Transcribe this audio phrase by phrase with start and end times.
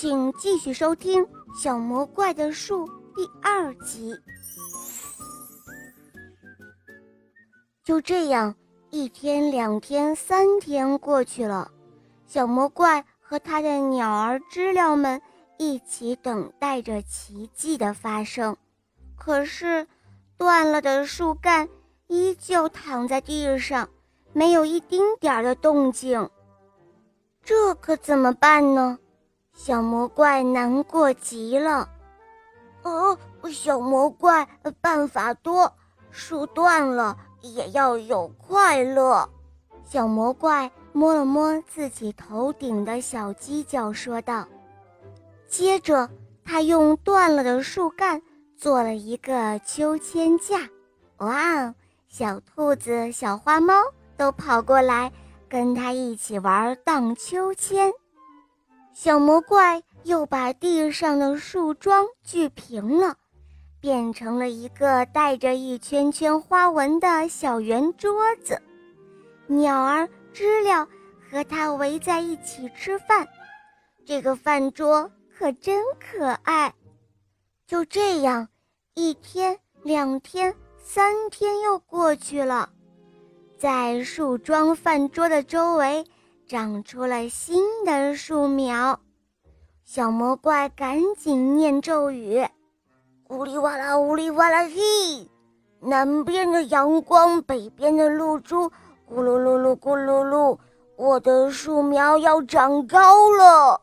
[0.00, 1.24] 请继续收听
[1.60, 4.16] 《小魔怪的树》第二集。
[7.82, 8.54] 就这样，
[8.90, 11.72] 一天、两天、三天过去了，
[12.28, 15.20] 小魔怪和他的鸟儿知了们
[15.56, 18.56] 一起等待着奇迹的发生。
[19.16, 19.84] 可是，
[20.36, 21.68] 断了的树干
[22.06, 23.88] 依旧躺在地上，
[24.32, 26.30] 没有一丁点儿的动静。
[27.42, 28.96] 这可怎么办呢？
[29.60, 31.88] 小魔怪难过极了。
[32.84, 33.18] 哦，
[33.50, 34.46] 小魔怪，
[34.80, 35.70] 办法多，
[36.12, 39.28] 树断了也要有快乐。
[39.84, 44.46] 小魔怪摸了摸自己头顶的小犄角，说道。
[45.48, 46.08] 接着，
[46.44, 48.22] 他用断了的树干
[48.56, 50.70] 做了一个秋千架。
[51.16, 51.74] 哇哦，
[52.08, 53.74] 小兔子、小花猫
[54.16, 55.12] 都跑过来。
[55.48, 57.90] 跟他一起玩荡秋千，
[59.00, 63.16] 小魔怪又把地上的树桩锯平了，
[63.80, 68.60] 变成了一个带着一圈圈花纹的小圆桌子。
[69.46, 70.88] 鸟儿、知了
[71.30, 73.28] 和它围在一起吃饭，
[74.04, 76.74] 这个饭桌可真可爱。
[77.68, 78.48] 就这样，
[78.94, 82.68] 一天、两天、三天又过去了。
[83.56, 86.04] 在树桩饭桌的周围，
[86.48, 88.98] 长出了新的树苗。
[89.84, 92.42] 小魔怪赶紧念咒语
[93.28, 95.28] ：“呜里哇啦，呜里哇啦嘿！
[95.80, 98.70] 南边的阳光，北边的露珠，
[99.06, 100.58] 咕噜噜噜，咕噜噜，
[100.96, 103.82] 我的树苗要长高了。”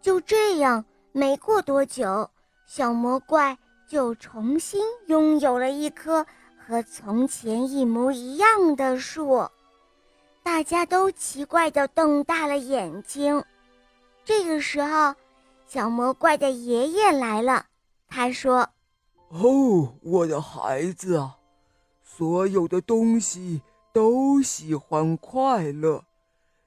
[0.00, 2.30] 就这样，没过多久，
[2.64, 3.58] 小魔怪
[3.88, 6.24] 就重新拥有了一棵。
[6.68, 9.48] 和从前一模一样的树，
[10.46, 13.44] 大家都奇怪地瞪大了眼睛。
[14.24, 15.12] 这个时候，
[15.66, 17.66] 小魔怪的爷爷来了。
[18.06, 18.68] 他说
[19.30, 21.38] ：“哦，我的孩子啊，
[22.04, 23.60] 所有的东西
[23.92, 26.04] 都喜欢快乐，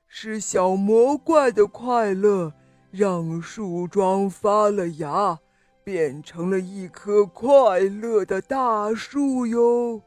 [0.10, 2.52] 是小魔怪的快乐
[2.92, 5.40] 让树桩发了芽。”
[5.82, 10.00] 变成了一棵快乐的大树哟！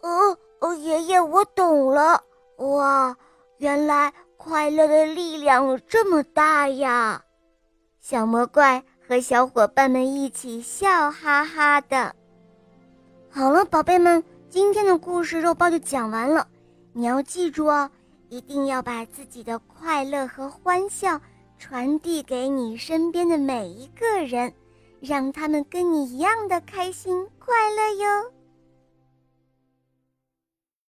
[0.00, 2.22] 哦哦，爷爷，我懂了。
[2.62, 3.16] 哇，
[3.58, 7.20] 原来快乐的力量这么大呀！
[8.00, 12.14] 小魔怪和小伙伴们一起笑哈哈的。
[13.28, 16.46] 好了，宝贝们，今天的故事肉包就讲完了。
[16.92, 17.90] 你要记住哦，
[18.28, 21.20] 一定要把自己的快乐和欢笑
[21.58, 24.52] 传递给你身边的每一个人。
[25.00, 28.32] 让他们跟你一样的开心快乐哟。